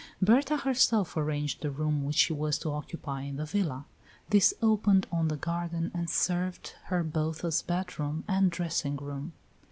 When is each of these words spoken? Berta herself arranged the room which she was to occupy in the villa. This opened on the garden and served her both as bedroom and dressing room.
Berta 0.19 0.57
herself 0.57 1.15
arranged 1.15 1.61
the 1.61 1.69
room 1.69 2.03
which 2.03 2.15
she 2.15 2.33
was 2.33 2.57
to 2.57 2.71
occupy 2.71 3.21
in 3.21 3.35
the 3.35 3.45
villa. 3.45 3.85
This 4.31 4.51
opened 4.59 5.05
on 5.11 5.27
the 5.27 5.37
garden 5.37 5.91
and 5.93 6.09
served 6.09 6.73
her 6.85 7.03
both 7.03 7.45
as 7.45 7.61
bedroom 7.61 8.23
and 8.27 8.49
dressing 8.49 8.95
room. 8.97 9.33